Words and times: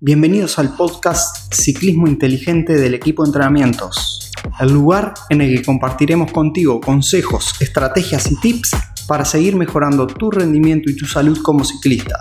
Bienvenidos 0.00 0.60
al 0.60 0.76
podcast 0.76 1.52
Ciclismo 1.52 2.06
Inteligente 2.06 2.76
del 2.76 2.94
equipo 2.94 3.24
de 3.24 3.30
entrenamientos, 3.30 4.30
el 4.60 4.72
lugar 4.72 5.12
en 5.28 5.40
el 5.40 5.56
que 5.56 5.64
compartiremos 5.64 6.30
contigo 6.30 6.80
consejos, 6.80 7.52
estrategias 7.58 8.30
y 8.30 8.38
tips 8.38 8.76
para 9.08 9.24
seguir 9.24 9.56
mejorando 9.56 10.06
tu 10.06 10.30
rendimiento 10.30 10.88
y 10.88 10.94
tu 10.94 11.04
salud 11.04 11.42
como 11.42 11.64
ciclista. 11.64 12.20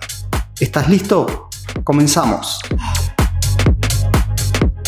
¿Estás 0.60 0.90
listo? 0.90 1.50
Comenzamos. 1.84 2.60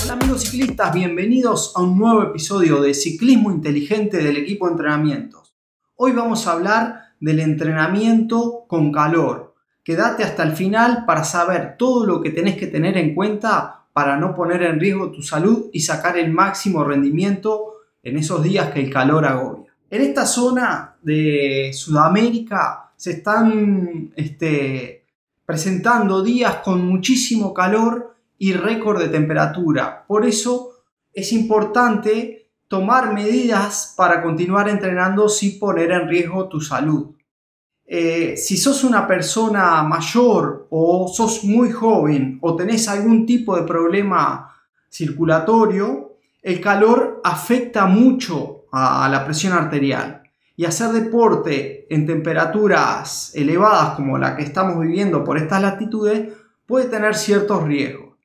Hola 0.04 0.14
amigos 0.14 0.42
ciclistas, 0.42 0.92
bienvenidos 0.92 1.74
a 1.76 1.84
un 1.84 1.96
nuevo 1.96 2.24
episodio 2.24 2.82
de 2.82 2.96
Ciclismo 2.96 3.52
Inteligente 3.52 4.18
del 4.18 4.38
equipo 4.38 4.66
de 4.66 4.72
entrenamientos. 4.72 5.54
Hoy 5.94 6.14
vamos 6.14 6.48
a 6.48 6.54
hablar 6.54 7.02
del 7.20 7.40
entrenamiento 7.40 8.66
con 8.68 8.92
calor 8.92 9.49
Quédate 9.90 10.24
hasta 10.24 10.44
el 10.44 10.52
final 10.52 11.04
para 11.08 11.24
saber 11.24 11.76
todo 11.76 12.06
lo 12.06 12.22
que 12.22 12.30
tenés 12.30 12.56
que 12.58 12.68
tener 12.68 12.96
en 12.96 13.16
cuenta 13.16 13.88
para 13.92 14.18
no 14.18 14.36
poner 14.36 14.62
en 14.62 14.80
riesgo 14.80 15.10
tu 15.10 15.24
salud 15.24 15.72
y 15.74 15.80
sacar 15.80 16.16
el 16.16 16.32
máximo 16.32 16.84
rendimiento 16.84 17.74
en 18.04 18.16
esos 18.16 18.44
días 18.44 18.70
que 18.70 18.82
el 18.82 18.94
calor 18.94 19.26
agobia. 19.26 19.74
En 19.90 20.04
esta 20.04 20.28
zona 20.28 20.96
de 21.02 21.72
Sudamérica 21.74 22.92
se 22.96 23.14
están 23.14 24.14
este, 24.16 25.06
presentando 25.44 26.22
días 26.22 26.58
con 26.58 26.86
muchísimo 26.86 27.52
calor 27.52 28.16
y 28.38 28.54
récord 28.54 29.02
de 29.02 29.10
temperatura. 29.10 30.06
Por 30.08 30.24
eso 30.24 30.84
es 31.12 31.34
importante 31.34 32.52
tomar 32.68 33.12
medidas 33.12 33.96
para 33.98 34.22
continuar 34.22 34.70
entrenando 34.70 35.28
sin 35.30 35.58
poner 35.58 35.90
en 35.90 36.08
riesgo 36.08 36.48
tu 36.48 36.62
salud. 36.62 37.16
Eh, 37.92 38.38
si 38.38 38.56
sos 38.56 38.84
una 38.84 39.08
persona 39.08 39.82
mayor 39.82 40.68
o 40.70 41.08
sos 41.08 41.44
muy 41.44 41.72
joven 41.72 42.38
o 42.40 42.56
tenés 42.56 42.88
algún 42.88 43.26
tipo 43.26 43.56
de 43.56 43.64
problema 43.64 44.56
circulatorio, 44.88 46.18
el 46.44 46.62
calor 46.62 47.20
afecta 47.24 47.88
mucho 47.88 48.66
a 48.72 49.10
la 49.10 49.26
presión 49.26 49.54
arterial. 49.54 50.22
Y 50.56 50.66
hacer 50.66 50.90
deporte 50.90 51.88
en 51.90 52.06
temperaturas 52.06 53.32
elevadas 53.34 53.96
como 53.96 54.20
la 54.20 54.36
que 54.36 54.44
estamos 54.44 54.80
viviendo 54.80 55.24
por 55.24 55.40
estas 55.40 55.60
latitudes 55.60 56.32
puede 56.68 56.90
tener 56.90 57.16
ciertos 57.16 57.64
riesgos. 57.64 58.18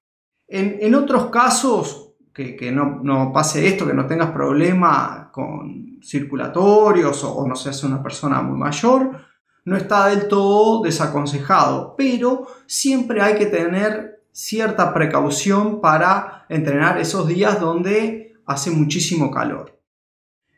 En, 0.47 0.95
otros 0.95 1.31
casos, 1.31 2.13
que, 2.35 2.71
no, 2.71 3.33
pase 3.33 3.67
esto, 3.67 3.87
que 3.87 3.95
no 3.95 4.07
tengas 4.07 4.31
problema 4.31 5.31
con 5.33 6.01
circulatorios 6.03 7.25
o 7.25 7.47
no 7.49 7.57
seas 7.57 7.83
una 7.83 8.03
persona 8.03 8.43
muy 8.43 8.59
mayor, 8.59 9.33
no 9.65 9.77
está 9.77 10.09
del 10.09 10.29
todo 10.29 10.83
desaconsejado, 10.83 11.95
pero 11.97 12.47
siempre 12.67 13.23
hay 13.23 13.37
que 13.37 13.47
tener 13.47 14.23
cierta 14.33 14.93
precaución 14.93 15.81
para 15.81 16.45
entrenar 16.49 16.99
esos 16.99 17.27
días 17.27 17.61
donde 17.61 18.35
hace 18.47 18.71
muchísimo 18.71 19.31
calor. 19.31 19.81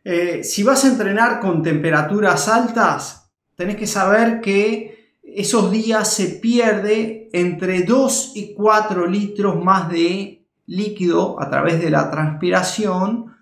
Eh, 0.02 0.42
si 0.44 0.62
vas 0.62 0.84
a 0.84 0.88
entrenar 0.88 1.40
con 1.40 1.62
temperaturas 1.62 2.48
altas, 2.48 3.30
tenés 3.54 3.76
que 3.76 3.86
saber 3.86 4.40
que 4.40 5.18
esos 5.22 5.70
días 5.70 6.12
se 6.12 6.26
pierde 6.26 7.28
entre 7.32 7.82
2 7.82 8.32
y 8.36 8.54
4 8.54 9.06
litros 9.06 9.62
más 9.62 9.90
de 9.90 10.46
líquido 10.66 11.40
a 11.40 11.50
través 11.50 11.80
de 11.80 11.90
la 11.90 12.10
transpiración 12.10 13.36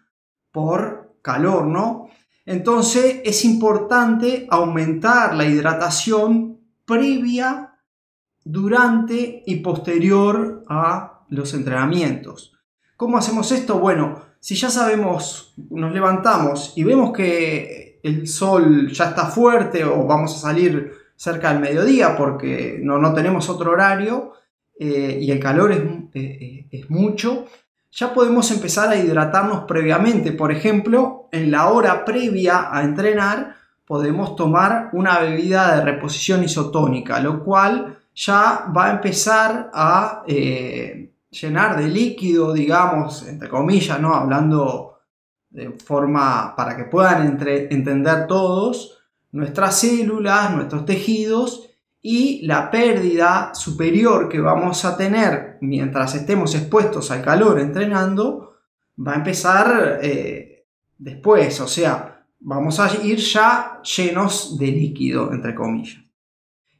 por 0.50 1.16
calor, 1.22 1.66
¿no? 1.66 2.08
Entonces 2.46 3.20
es 3.24 3.44
importante 3.44 4.46
aumentar 4.50 5.34
la 5.34 5.46
hidratación 5.46 6.60
previa, 6.84 7.74
durante 8.44 9.42
y 9.46 9.56
posterior 9.56 10.64
a 10.68 11.24
los 11.30 11.54
entrenamientos. 11.54 12.52
¿Cómo 12.96 13.16
hacemos 13.16 13.50
esto? 13.50 13.78
Bueno, 13.78 14.20
si 14.38 14.54
ya 14.54 14.68
sabemos, 14.68 15.54
nos 15.70 15.92
levantamos 15.92 16.74
y 16.76 16.84
vemos 16.84 17.12
que 17.12 18.00
el 18.02 18.28
sol 18.28 18.92
ya 18.92 19.06
está 19.06 19.26
fuerte 19.26 19.82
o 19.84 20.06
vamos 20.06 20.36
a 20.36 20.38
salir 20.38 20.92
cerca 21.16 21.52
del 21.52 21.62
mediodía 21.62 22.14
porque 22.16 22.78
no, 22.82 23.14
tenemos 23.14 23.48
otro 23.48 23.70
horario 23.70 24.32
eh, 24.78 25.18
y 25.20 25.30
el 25.30 25.40
calor 25.40 25.72
es, 25.72 25.78
eh, 25.78 26.10
eh, 26.14 26.68
es 26.70 26.90
mucho, 26.90 27.46
ya 27.94 28.12
podemos 28.12 28.50
empezar 28.50 28.88
a 28.88 28.96
hidratarnos 28.96 29.64
previamente. 29.64 30.32
Por 30.32 30.50
ejemplo, 30.50 31.28
en 31.30 31.50
la 31.50 31.68
hora 31.68 32.04
previa 32.04 32.68
a 32.76 32.82
entrenar 32.82 33.54
podemos 33.86 34.34
tomar 34.34 34.90
una 34.92 35.20
bebida 35.20 35.76
de 35.76 35.84
reposición 35.84 36.42
isotónica, 36.42 37.20
lo 37.20 37.44
cual 37.44 37.98
ya 38.14 38.66
va 38.76 38.86
a 38.86 38.92
empezar 38.92 39.70
a 39.72 40.22
eh, 40.26 41.12
llenar 41.30 41.76
de 41.76 41.88
líquido, 41.88 42.52
digamos, 42.52 43.26
entre 43.28 43.48
comillas, 43.48 44.00
¿no? 44.00 44.14
Hablando 44.14 44.98
de 45.50 45.70
forma 45.70 46.56
para 46.56 46.76
que 46.76 46.84
puedan 46.84 47.38
entender 47.70 48.26
todos, 48.26 48.98
nuestras 49.30 49.78
células, 49.78 50.52
nuestros 50.52 50.84
tejidos 50.84 51.70
y 52.06 52.46
la 52.46 52.70
pérdida 52.70 53.54
superior 53.54 54.28
que 54.28 54.38
vamos 54.38 54.84
a 54.84 54.94
tener 54.94 55.56
mientras 55.62 56.14
estemos 56.14 56.54
expuestos 56.54 57.10
al 57.10 57.22
calor 57.22 57.58
entrenando 57.58 58.56
va 58.98 59.14
a 59.14 59.16
empezar 59.16 60.00
eh, 60.02 60.66
después, 60.98 61.58
o 61.62 61.66
sea, 61.66 62.26
vamos 62.40 62.78
a 62.78 62.94
ir 63.02 63.16
ya 63.16 63.80
llenos 63.82 64.58
de 64.58 64.66
líquido, 64.66 65.32
entre 65.32 65.54
comillas. 65.54 66.04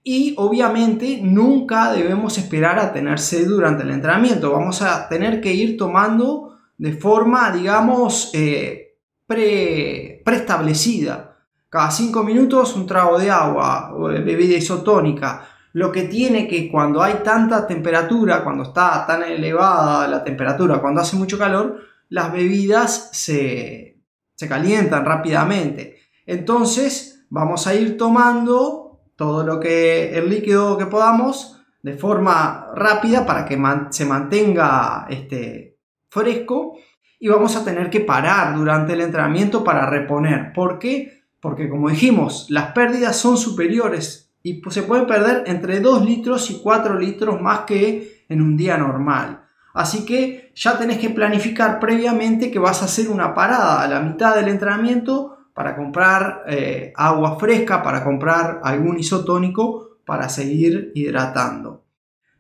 Y 0.03 0.35
obviamente 0.37 1.21
nunca 1.23 1.95
debemos 1.95 2.37
esperar 2.37 2.79
a 2.79 2.93
tener 2.93 3.19
sed 3.19 3.49
durante 3.49 3.83
el 3.83 3.93
entrenamiento, 3.93 4.53
vamos 4.53 4.83
a 4.83 5.09
tener 5.09 5.41
que 5.41 5.55
ir 5.55 5.79
tomando 5.79 6.59
de 6.77 6.93
forma, 6.93 7.51
digamos, 7.51 8.31
eh, 8.35 8.99
preestablecida 9.27 11.34
cada 11.75 11.91
5 11.91 12.23
minutos 12.23 12.77
un 12.77 12.87
trago 12.87 13.19
de 13.19 13.33
agua, 13.33 13.93
bebida 13.99 14.57
isotónica. 14.57 15.45
Lo 15.73 15.91
que 15.91 16.05
tiene 16.05 16.47
que 16.47 16.71
cuando 16.71 17.03
hay 17.03 17.15
tanta 17.25 17.67
temperatura, 17.67 18.45
cuando 18.45 18.63
está 18.63 19.05
tan 19.05 19.25
elevada 19.25 20.07
la 20.07 20.23
temperatura, 20.23 20.81
cuando 20.81 21.01
hace 21.01 21.17
mucho 21.17 21.37
calor, 21.37 21.81
las 22.11 22.33
bebidas 22.33 23.11
se, 23.11 23.99
se 24.37 24.49
calientan 24.49 25.05
rápidamente. 25.05 25.99
Entonces 26.25 27.27
vamos 27.29 27.67
a 27.67 27.75
ir 27.75 27.97
tomando 27.97 29.01
todo 29.17 29.43
lo 29.43 29.59
que 29.59 30.17
el 30.17 30.31
líquido 30.31 30.79
que 30.79 30.87
podamos 30.87 31.61
de 31.83 31.95
forma 31.95 32.69
rápida 32.77 33.27
para 33.27 33.45
que 33.45 33.61
se 33.91 34.07
mantenga 34.07 35.07
este, 35.11 35.81
fresco 36.09 36.77
y 37.19 37.27
vamos 37.27 37.57
a 37.57 37.65
tener 37.65 37.91
que 37.91 37.99
parar 37.99 38.55
durante 38.55 38.93
el 38.93 39.01
entrenamiento 39.01 39.65
para 39.65 39.91
reponer. 39.91 40.53
¿Por 40.53 40.79
qué? 40.79 41.24
Porque 41.45 41.69
como 41.69 41.91
dijimos, 41.91 42.47
las 42.49 42.73
pérdidas 42.73 43.17
son 43.17 43.37
superiores 43.37 44.35
y 44.43 44.63
se 44.71 44.83
pueden 44.83 45.07
perder 45.07 45.45
entre 45.47 45.81
2 45.81 46.03
litros 46.03 46.51
y 46.51 46.63
4 46.63 46.99
litros 46.99 47.39
más 47.39 47.67
que 47.67 48.25
en 48.31 48.41
un 48.41 48.57
día 48.57 48.79
normal. 48.79 49.45
Así 49.75 50.07
que 50.07 50.53
ya 50.55 50.79
tenés 50.79 50.97
que 50.97 51.11
planificar 51.11 51.79
previamente 51.79 52.51
que 52.51 52.59
vas 52.59 52.81
a 52.81 52.87
hacer 52.87 53.11
una 53.11 53.35
parada 53.35 53.83
a 53.83 53.89
la 53.89 54.01
mitad 54.01 54.35
del 54.35 54.49
entrenamiento 54.49 55.37
para 55.53 55.77
comprar 55.77 56.45
eh, 56.47 56.95
agua 56.97 57.39
fresca, 57.39 57.83
para 57.83 58.03
comprar 58.03 58.63
algún 58.65 58.99
isotónico 58.99 59.99
para 60.07 60.31
seguir 60.31 60.93
hidratando. 60.95 61.85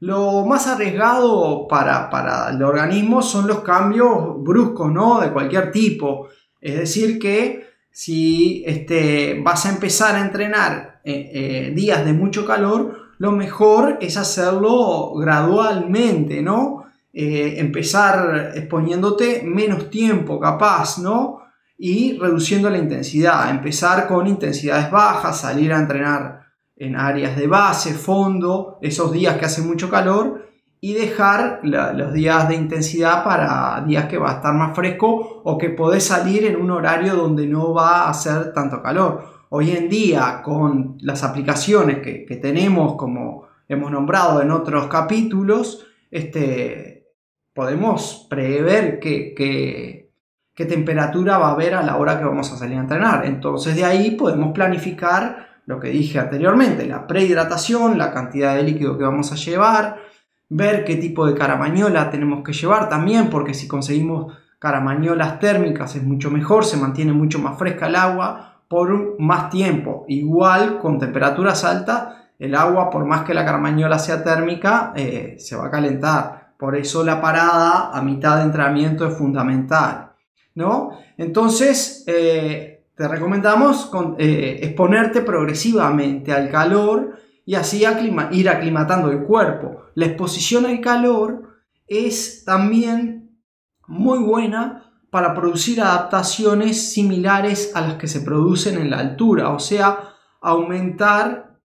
Lo 0.00 0.47
más 0.47 0.66
arriesgado 0.66 1.69
para, 1.69 2.09
para 2.09 2.48
el 2.48 2.62
organismo 2.62 3.20
son 3.20 3.48
los 3.48 3.60
cambios 3.60 4.43
bruscos, 4.43 4.91
¿no? 4.91 5.20
De 5.20 5.31
cualquier 5.31 5.70
tipo. 5.70 6.28
Es 6.59 6.78
decir, 6.78 7.19
que 7.19 7.74
si 7.94 8.65
este, 8.66 9.41
vas 9.41 9.66
a 9.66 9.71
empezar 9.71 10.16
a 10.16 10.21
entrenar 10.21 11.00
eh, 11.05 11.31
eh, 11.32 11.72
días 11.77 12.05
de 12.05 12.12
mucho 12.12 12.44
calor, 12.44 13.12
lo 13.19 13.31
mejor 13.31 13.99
es 14.00 14.17
hacerlo 14.17 15.14
gradualmente, 15.14 16.43
¿no? 16.43 16.87
Eh, 17.12 17.55
empezar 17.58 18.50
exponiéndote 18.56 19.43
menos 19.44 19.91
tiempo 19.91 20.41
capaz, 20.41 20.99
¿no? 20.99 21.43
Y 21.79 22.19
reduciendo 22.19 22.69
la 22.69 22.79
intensidad, 22.79 23.49
empezar 23.49 24.08
con 24.08 24.26
intensidades 24.26 24.91
bajas, 24.91 25.43
salir 25.43 25.73
a 25.73 25.79
entrenar 25.79 26.41
en 26.75 26.96
áreas 26.96 27.37
de 27.37 27.46
base, 27.46 27.94
fondo, 27.94 28.76
esos 28.82 29.12
días 29.12 29.37
que 29.37 29.44
hace 29.44 29.62
mucho 29.62 29.88
calor 29.88 30.44
y 30.84 30.92
dejar 30.92 31.60
los 31.62 32.12
días 32.12 32.46
de 32.46 32.56
intensidad 32.56 33.25
para 33.25 33.82
días 33.86 34.04
que 34.04 34.19
va 34.19 34.32
a 34.32 34.34
estar 34.34 34.52
más 34.52 34.76
fresco 34.76 35.40
o 35.42 35.56
que 35.56 35.70
podés 35.70 36.04
salir 36.04 36.44
en 36.44 36.56
un 36.56 36.70
horario 36.70 37.14
donde 37.14 37.46
no 37.46 37.72
va 37.72 38.02
a 38.02 38.10
hacer 38.10 38.52
tanto 38.52 38.82
calor. 38.82 39.46
Hoy 39.48 39.70
en 39.70 39.88
día, 39.88 40.42
con 40.44 40.98
las 41.00 41.25
aplicaciones 41.25 42.00
que, 42.00 42.36
tenemos, 42.36 42.96
como 42.96 43.46
hemos 43.66 43.90
nombrado 43.90 44.42
en 44.42 44.50
otros 44.50 44.88
capítulos, 44.88 45.86
este, 46.10 47.14
podemos 47.54 48.26
prever 48.28 49.00
qué, 49.00 49.32
qué 49.34 50.64
temperatura 50.66 51.38
va 51.38 51.48
a 51.48 51.52
haber 51.52 51.76
a 51.76 51.82
la 51.82 51.96
hora 51.96 52.19
que 52.19 52.26
vamos 52.26 52.52
a 52.52 52.58
salir 52.58 52.76
a 52.76 52.82
entrenar. 52.82 53.25
Entonces 53.25 53.75
de 53.75 53.86
ahí 53.86 54.10
podemos 54.10 54.52
planificar 54.52 55.62
lo 55.64 55.81
que 55.81 55.88
dije 55.88 56.19
anteriormente, 56.19 56.84
la 56.84 57.06
prehidratación, 57.06 57.96
la 57.96 58.12
cantidad 58.12 58.54
de 58.54 58.64
líquido 58.64 58.98
que 58.98 59.04
vamos 59.04 59.32
a 59.32 59.36
llevar, 59.36 60.04
ver 60.49 60.85
qué 60.85 60.96
tipo 60.96 61.26
de 61.26 61.35
caramañola 61.35 62.11
tenemos 62.11 62.43
que 62.44 62.52
llevar 62.52 62.88
también, 62.88 63.31
porque 63.31 63.55
si 63.55 63.67
conseguimos 63.67 64.37
caramañolas 64.58 65.38
térmicas 65.38 65.94
es 65.96 66.02
mucho 66.02 66.31
mejor, 66.31 66.64
se 66.64 66.76
mantiene 66.76 67.12
mucho 67.12 67.38
más 67.38 67.58
fresca 67.58 67.87
el 67.87 67.96
agua 67.96 68.62
por 68.69 69.20
más 69.20 69.50
tiempo. 69.50 70.05
Igual 70.08 70.79
con 70.79 70.99
temperaturas 70.99 71.64
altas, 71.64 72.17
el 72.38 72.55
agua, 72.55 72.91
por 72.91 73.05
más 73.05 73.25
que 73.25 73.35
la 73.35 73.44
caramañola 73.44 73.99
sea 73.99 74.25
térmica, 74.25 74.93
eh, 74.96 75.37
se 75.38 75.56
va 75.56 75.67
a 75.67 75.70
calentar. 75.70 76.55
Por 76.58 76.76
eso 76.76 77.05
la 77.05 77.20
parada 77.20 77.91
a 77.93 78.02
mitad 78.02 78.38
de 78.38 78.44
entrenamiento 78.44 79.06
es 79.06 79.14
fundamental. 79.17 80.12
¿no? 80.55 80.91
Entonces, 81.17 82.05
eh, 82.06 82.85
te 82.94 83.08
recomendamos 83.08 83.91
eh, 84.19 84.61
exponerte 84.62 85.20
progresivamente 85.23 86.32
al 86.32 86.49
calor 86.50 87.19
y 87.46 87.55
así 87.55 87.85
ir 88.32 88.49
aclimatando 88.49 89.11
el 89.11 89.25
cuerpo. 89.25 89.82
La 89.94 90.06
exposición 90.06 90.67
al 90.67 90.81
calor 90.81 91.61
es 91.87 92.44
también 92.44 93.38
muy 93.87 94.19
buena 94.19 94.93
para 95.11 95.35
producir 95.35 95.81
adaptaciones 95.81 96.93
similares 96.93 97.73
a 97.75 97.82
las 97.82 97.94
que 97.94 98.08
se 98.08 98.20
producen 98.20 98.79
en 98.79 98.91
la 98.91 98.99
altura, 98.99 99.50
o 99.50 99.58
sea, 99.58 100.14
aumentar 100.41 101.61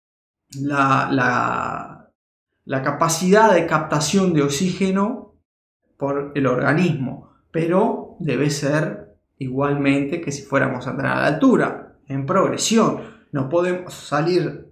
la, 0.60 2.12
la 2.66 2.84
capacidad 2.84 3.54
de 3.54 3.66
captación 3.66 4.34
de 4.34 4.44
oxígeno 4.44 5.34
por 5.98 6.32
el 6.36 6.46
organismo, 6.46 7.32
pero 7.52 8.16
debe 8.20 8.50
ser 8.50 9.18
igualmente 9.38 10.22
que 10.22 10.32
si 10.32 10.44
fuéramos 10.44 10.86
a 10.86 10.92
entrenar 10.92 11.18
a 11.18 11.22
la 11.22 11.28
altura, 11.28 11.98
en 12.08 12.26
progresión. 12.26 13.02
No 13.32 13.50
podemos 13.50 13.94
salir 13.94 14.69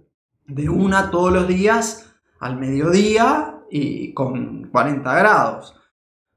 de 0.48 0.68
una 0.68 1.10
todos 1.10 1.32
los 1.32 1.46
días 1.46 2.10
al 2.40 2.56
mediodía 2.56 3.60
y 3.70 4.12
con 4.14 4.68
40 4.70 5.14
grados. 5.14 5.74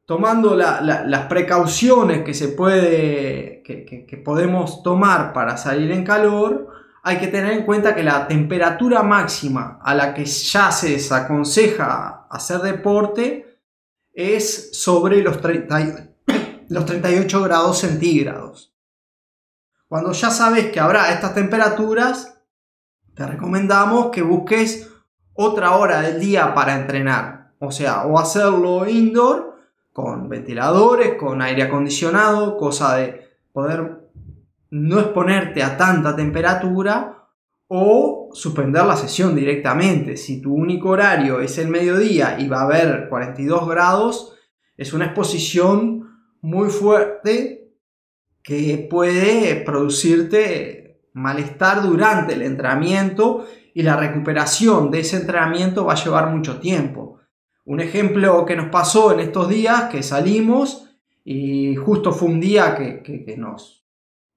Tomando 0.06 0.56
las 0.56 1.26
precauciones 1.28 2.24
que 2.24 2.34
se 2.34 2.50
puede, 2.50 3.64
que, 3.64 4.22
podemos 4.24 4.84
tomar 4.84 5.32
para 5.32 5.56
salir 5.56 5.92
en 5.92 6.04
calor, 6.04 6.68
hay 7.04 7.18
que 7.18 7.28
tener 7.28 7.54
en 7.54 7.66
cuenta 7.66 7.96
que 7.96 8.04
la 8.04 8.28
temperatura 8.28 9.02
máxima 9.04 9.80
a 9.82 9.96
la 9.96 10.14
que 10.14 10.26
ya 10.26 10.72
se 10.72 10.92
desaconseja 10.92 12.28
hacer 12.30 12.60
deporte 12.60 13.60
es 14.14 14.78
sobre 14.78 15.22
los, 15.22 15.40
los 16.70 16.86
38 16.86 17.42
grados 17.44 17.80
centígrados. 17.80 18.76
Cuando 19.88 20.12
ya 20.12 20.30
sabes 20.30 20.72
que 20.72 20.80
habrá 20.80 21.12
estas 21.14 21.34
temperaturas, 21.34 22.41
te 23.16 23.26
recomendamos 23.26 24.08
que 24.08 24.22
busques 24.22 24.92
otra 25.34 25.76
hora 25.78 26.02
del 26.02 26.20
día 26.20 26.54
para 26.54 26.76
entrenar. 26.76 27.54
O 27.60 27.72
sea, 27.72 28.06
o 28.06 28.20
hacerlo 28.20 28.88
indoor 28.88 29.56
con 29.94 30.30
ventiladores, 30.30 31.16
con 31.16 31.42
aire 31.42 31.64
acondicionado, 31.64 32.58
cosa 32.58 32.96
de 32.96 33.30
poder 33.52 34.02
no 34.72 35.00
exponerte 35.00 35.62
a 35.62 35.78
tanta 35.78 36.16
temperatura 36.16 37.28
o 37.68 38.30
suspender 38.34 38.86
la 38.86 38.96
sesión 38.96 39.36
directamente. 39.36 40.18
Si 40.18 40.42
tu 40.42 40.54
único 40.54 40.90
horario 40.90 41.40
es 41.42 41.58
el 41.58 41.68
mediodía 41.68 42.40
y 42.40 42.48
va 42.48 42.62
a 42.62 42.66
haber 42.66 43.10
42 43.10 43.68
grados, 43.68 44.36
es 44.78 44.94
una 44.94 45.06
exposición 45.06 46.10
muy 46.42 46.70
fuerte 46.70 47.76
que 48.42 48.88
puede 48.90 49.56
producirte 49.64 50.81
malestar 51.14 51.82
durante 51.82 52.34
el 52.34 52.42
entrenamiento 52.42 53.46
y 53.74 53.84
la 53.84 53.96
recuperación 53.96 54.92
de 54.92 55.00
ese 55.00 55.18
entrenamiento 55.18 55.86
va 55.86 55.94
a 55.94 56.04
llevar 56.04 56.30
mucho 56.30 56.60
tiempo. 56.60 57.20
Un 57.66 57.80
ejemplo 57.80 58.46
que 58.46 58.56
nos 58.56 58.70
pasó 58.70 59.12
en 59.12 59.20
estos 59.20 59.50
días, 59.50 59.84
que 59.86 60.04
salimos 60.04 60.90
y 61.24 61.76
justo 61.76 62.12
fue 62.12 62.30
un 62.30 62.40
día 62.40 62.76
que, 62.76 63.36
nos, 63.38 63.86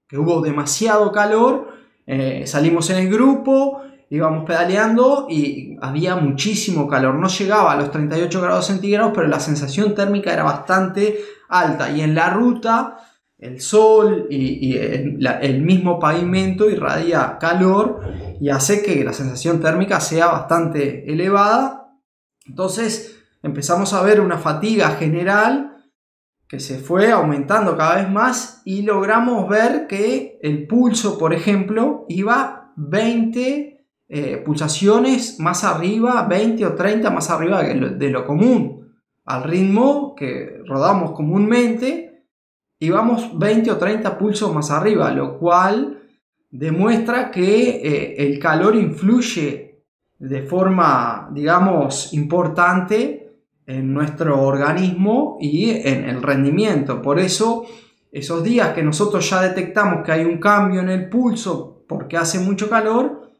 que 0.07 0.17
hubo 0.17 0.41
demasiado 0.41 1.11
calor, 1.11 1.73
eh, 2.05 2.45
salimos 2.45 2.89
en 2.91 2.97
el 2.97 3.09
grupo, 3.09 3.81
íbamos 4.09 4.45
pedaleando 4.45 5.25
y 5.29 5.75
había 5.81 6.15
muchísimo 6.15 6.87
calor, 6.87 7.15
no 7.15 7.27
llegaba 7.27 7.73
a 7.73 7.77
los 7.77 7.91
38 7.91 8.41
grados 8.41 8.67
centígrados, 8.67 9.11
pero 9.15 9.27
la 9.27 9.39
sensación 9.39 9.95
térmica 9.95 10.31
era 10.31 10.43
bastante 10.43 11.17
alta 11.49 11.89
y 11.89 12.01
en 12.01 12.13
la 12.13 12.29
ruta 12.29 12.97
el 13.37 13.59
sol 13.59 14.27
y, 14.29 14.77
el, 14.77 15.61
mismo 15.61 15.99
pavimento 15.99 16.69
irradia 16.69 17.37
calor 17.39 18.01
y 18.39 18.49
hace 18.49 18.81
que 18.81 19.03
la 19.03 19.13
sensación 19.13 19.59
térmica 19.59 19.99
sea 19.99 20.27
bastante 20.27 21.11
elevada. 21.11 21.97
Entonces 22.45 23.19
empezamos 23.43 23.93
a 23.93 24.01
ver 24.01 24.21
una 24.21 24.37
fatiga 24.37 24.91
general 24.91 25.71
que 26.47 26.59
se 26.59 26.77
fue 26.77 27.11
aumentando 27.11 27.75
cada 27.75 27.95
vez 27.95 28.09
más 28.09 28.61
y 28.65 28.83
logramos 28.83 29.49
ver 29.49 29.87
que 29.87 30.39
el 30.41 30.67
pulso, 30.67 31.17
por 31.17 31.33
ejemplo, 31.33 32.05
iba 32.07 32.73
20 32.77 33.87
eh, 34.07 34.37
pulsaciones 34.45 35.39
más 35.39 35.63
arriba, 35.63 36.27
20 36.29 36.65
o 36.67 36.75
30 36.75 37.09
más 37.09 37.29
arriba 37.31 37.63
de 37.63 38.09
lo 38.09 38.25
común, 38.25 38.93
al 39.25 39.43
ritmo 39.43 40.13
que 40.15 40.59
rodamos 40.67 41.11
comúnmente 41.13 42.04
y 42.79 42.89
vamos 42.89 43.37
20 43.37 43.71
o 43.71 43.77
30 43.77 44.17
pulsos 44.17 44.53
más 44.53 44.71
arriba, 44.71 45.11
lo 45.11 45.37
cual 45.37 46.01
demuestra 46.51 47.31
que 47.31 47.69
eh, 47.69 48.15
el 48.27 48.39
calor 48.39 48.75
influye 48.75 49.83
de 50.19 50.41
forma, 50.43 51.29
digamos, 51.31 52.13
importante 52.13 53.25
en 53.65 53.93
nuestro 53.93 54.41
organismo 54.41 55.37
y 55.39 55.71
en 55.71 56.07
el 56.09 56.21
rendimiento. 56.21 57.01
Por 57.01 57.19
eso, 57.19 57.65
esos 58.11 58.43
días 58.43 58.73
que 58.73 58.83
nosotros 58.83 59.29
ya 59.29 59.41
detectamos 59.41 60.03
que 60.05 60.11
hay 60.11 60.23
un 60.23 60.37
cambio 60.37 60.81
en 60.81 60.89
el 60.89 61.09
pulso 61.09 61.83
porque 61.87 62.17
hace 62.17 62.39
mucho 62.39 62.69
calor, 62.69 63.31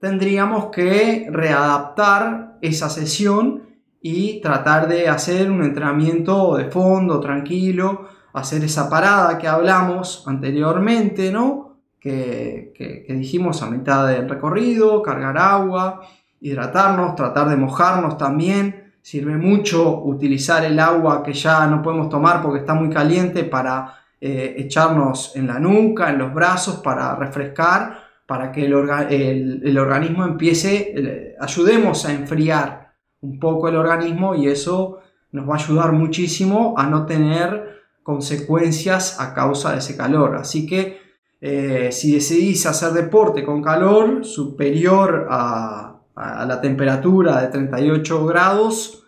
tendríamos 0.00 0.66
que 0.66 1.26
readaptar 1.30 2.58
esa 2.60 2.88
sesión 2.88 3.62
y 4.00 4.40
tratar 4.40 4.88
de 4.88 5.08
hacer 5.08 5.50
un 5.50 5.62
entrenamiento 5.62 6.56
de 6.56 6.64
fondo, 6.64 7.20
tranquilo, 7.20 8.08
hacer 8.32 8.64
esa 8.64 8.88
parada 8.88 9.38
que 9.38 9.48
hablamos 9.48 10.24
anteriormente, 10.26 11.30
¿no? 11.30 11.76
Que, 12.00 12.72
dijimos 13.08 13.62
a 13.62 13.70
mitad 13.70 14.08
del 14.08 14.28
recorrido, 14.28 15.02
cargar 15.02 15.38
agua, 15.38 16.02
hidratarnos, 16.40 17.14
tratar 17.14 17.48
de 17.48 17.56
mojarnos 17.56 18.18
también. 18.18 18.92
Sirve 19.00 19.36
mucho 19.36 20.02
utilizar 20.02 20.64
el 20.64 20.78
agua 20.80 21.22
que 21.22 21.32
ya 21.32 21.66
no 21.66 21.82
podemos 21.82 22.08
tomar 22.08 22.42
porque 22.42 22.60
está 22.60 22.74
muy 22.74 22.90
caliente 22.90 23.44
para 23.44 23.94
eh, 24.20 24.54
echarnos 24.58 25.36
en 25.36 25.46
la 25.46 25.58
nuca, 25.58 26.10
en 26.10 26.18
los 26.18 26.32
brazos, 26.32 26.76
para 26.76 27.14
refrescar, 27.16 27.98
para 28.26 28.50
que 28.50 28.64
el, 28.64 29.60
el 29.64 29.78
organismo 29.78 30.24
empiece, 30.24 31.36
ayudemos 31.40 32.04
a 32.06 32.12
enfriar 32.12 32.92
un 33.20 33.38
poco 33.38 33.68
el 33.68 33.76
organismo 33.76 34.34
y 34.34 34.48
eso 34.48 35.00
nos 35.32 35.48
va 35.48 35.54
a 35.54 35.58
ayudar 35.58 35.92
muchísimo 35.92 36.74
a 36.76 36.86
no 36.86 37.06
tener 37.06 37.81
consecuencias 38.02 39.20
a 39.20 39.34
causa 39.34 39.72
de 39.72 39.78
ese 39.78 39.96
calor. 39.96 40.36
Así 40.36 40.66
que 40.66 41.00
eh, 41.40 41.90
si 41.90 42.14
decidís 42.14 42.66
hacer 42.66 42.92
deporte 42.92 43.44
con 43.44 43.62
calor 43.62 44.24
superior 44.24 45.26
a, 45.30 45.88
la 46.14 46.60
temperatura 46.60 47.40
de 47.40 47.48
38 47.48 48.26
grados, 48.26 49.06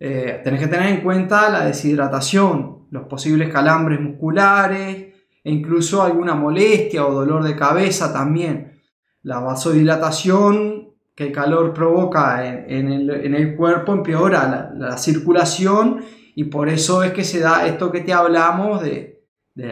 eh, 0.00 0.40
tenés 0.42 0.60
que 0.60 0.66
tener 0.66 0.88
en 0.88 1.00
cuenta 1.00 1.48
la 1.48 1.64
deshidratación, 1.64 2.88
los 2.90 3.04
posibles 3.04 3.50
calambres 3.50 4.00
musculares 4.00 5.14
e 5.44 5.50
incluso 5.50 6.02
alguna 6.02 6.34
molestia 6.34 7.06
o 7.06 7.14
dolor 7.14 7.44
de 7.44 7.54
cabeza 7.54 8.12
también. 8.12 8.82
La 9.22 9.38
vasodilatación 9.38 10.90
que 11.14 11.28
el 11.28 11.32
calor 11.32 11.72
provoca 11.72 12.44
en, 12.44 12.88
el, 12.88 13.56
cuerpo 13.56 13.92
empeora 13.92 14.72
la 14.74 14.98
circulación 14.98 16.04
y 16.34 16.44
por 16.44 16.68
eso 16.68 17.02
es 17.02 17.12
que 17.12 17.24
se 17.24 17.40
da 17.40 17.66
esto 17.66 17.92
que 17.92 18.00
te 18.00 18.12
hablamos 18.12 18.82
de, 18.82 19.20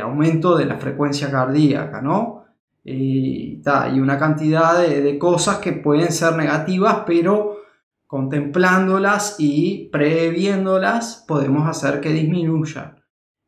aumento 0.02 0.56
de 0.56 0.66
la 0.66 0.76
frecuencia 0.76 1.30
cardíaca, 1.30 2.02
¿no? 2.02 2.44
Y, 2.84 3.62
una 4.00 4.18
cantidad 4.18 4.80
de, 4.80 5.18
cosas 5.18 5.58
que 5.58 5.72
pueden 5.72 6.12
ser 6.12 6.36
negativas, 6.36 7.02
pero 7.06 7.58
contemplándolas 8.06 9.36
y 9.38 9.88
previéndolas 9.92 11.24
podemos 11.28 11.68
hacer 11.68 12.00
que 12.00 12.10
disminuyan, 12.10 12.96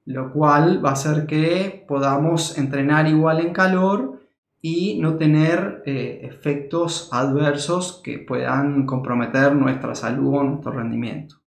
lo 0.05 0.33
cual 0.33 0.85
va 0.85 0.91
a 0.91 0.93
hacer 0.93 1.27
que 1.27 1.85
podamos 1.89 2.57
entrenar 2.59 3.09
igual 3.09 3.41
en 3.41 3.53
calor 3.53 4.21
y 4.61 5.01
no 5.01 5.17
tener 5.17 5.83
eh, 5.87 6.21
efectos 6.23 7.09
adversos 7.13 8.01
que 8.05 8.19
puedan 8.19 8.87
comprometer 8.87 9.55
nuestra 9.57 9.95
salud 9.95 10.35
o 10.35 10.45
nuestro 10.45 10.73
rendimiento. 10.73 11.42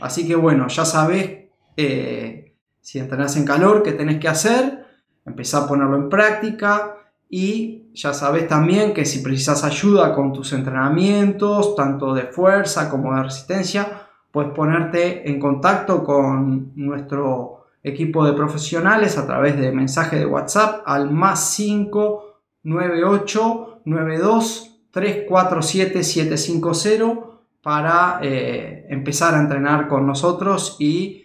Así 0.00 0.26
que 0.26 0.34
bueno, 0.34 0.68
ya 0.68 0.84
sabes 0.84 1.42
eh, 1.76 2.54
si 2.80 2.98
entrenás 2.98 3.36
en 3.36 3.44
calor 3.44 3.82
qué 3.82 3.92
tenés 3.92 4.18
que 4.18 4.28
hacer, 4.28 4.86
empezar 5.24 5.64
a 5.64 5.68
ponerlo 5.68 5.96
en 5.96 6.08
práctica 6.08 6.96
y 7.28 7.90
ya 7.94 8.12
sabes 8.12 8.48
también 8.48 8.92
que 8.92 9.04
si 9.04 9.20
precisas 9.20 9.62
ayuda 9.64 10.12
con 10.14 10.32
tus 10.32 10.52
entrenamientos, 10.52 11.76
tanto 11.76 12.14
de 12.14 12.24
fuerza 12.24 12.90
como 12.90 13.14
de 13.14 13.22
resistencia, 13.22 14.08
puedes 14.30 14.52
ponerte 14.52 15.30
en 15.30 15.38
contacto 15.38 16.02
con 16.02 16.72
nuestro 16.74 17.66
equipo 17.82 18.24
de 18.24 18.32
profesionales 18.32 19.18
a 19.18 19.26
través 19.26 19.58
de 19.58 19.72
mensaje 19.72 20.18
de 20.18 20.26
WhatsApp 20.26 20.82
al 20.86 21.10
más 21.10 21.54
598 21.56 23.82
92 23.84 24.68
347 24.90 26.02
750 26.02 27.31
para 27.62 28.18
eh, 28.22 28.86
empezar 28.88 29.34
a 29.34 29.38
entrenar 29.38 29.88
con 29.88 30.06
nosotros 30.06 30.76
y 30.80 31.22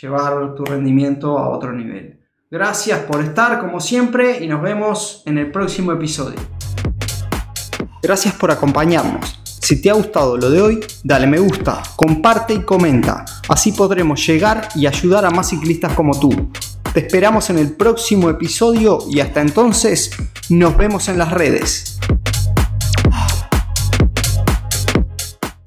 llevar 0.00 0.54
tu 0.54 0.64
rendimiento 0.64 1.38
a 1.38 1.50
otro 1.50 1.72
nivel. 1.72 2.20
Gracias 2.50 3.00
por 3.00 3.22
estar 3.22 3.60
como 3.60 3.80
siempre 3.80 4.42
y 4.42 4.46
nos 4.46 4.62
vemos 4.62 5.22
en 5.26 5.38
el 5.38 5.50
próximo 5.50 5.92
episodio. 5.92 6.38
Gracias 8.02 8.34
por 8.34 8.50
acompañarnos. 8.50 9.40
Si 9.44 9.80
te 9.80 9.90
ha 9.90 9.94
gustado 9.94 10.36
lo 10.36 10.50
de 10.50 10.60
hoy, 10.60 10.80
dale 11.02 11.26
me 11.26 11.38
gusta, 11.38 11.82
comparte 11.96 12.54
y 12.54 12.62
comenta. 12.62 13.24
Así 13.48 13.72
podremos 13.72 14.26
llegar 14.26 14.68
y 14.74 14.86
ayudar 14.86 15.24
a 15.24 15.30
más 15.30 15.50
ciclistas 15.50 15.94
como 15.94 16.18
tú. 16.18 16.50
Te 16.92 17.00
esperamos 17.00 17.50
en 17.50 17.58
el 17.58 17.72
próximo 17.72 18.30
episodio 18.30 18.98
y 19.10 19.20
hasta 19.20 19.40
entonces 19.40 20.10
nos 20.50 20.76
vemos 20.76 21.08
en 21.08 21.18
las 21.18 21.32
redes. 21.32 21.98